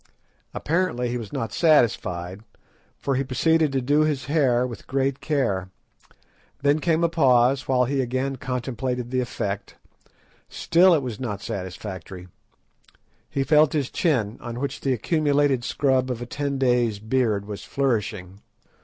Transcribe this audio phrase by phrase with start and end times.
[0.51, 2.41] Apparently he was not satisfied,
[2.97, 5.69] for he proceeded to do his hair with great care.
[6.63, 9.75] Then came a pause whilst he again contemplated the effect;
[10.49, 12.27] still it was not satisfactory.
[13.29, 17.63] He felt his chin, on which the accumulated scrub of a ten days' beard was
[17.63, 18.41] flourishing.